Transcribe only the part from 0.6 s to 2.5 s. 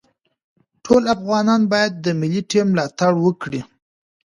ټول افغانان باید د ملي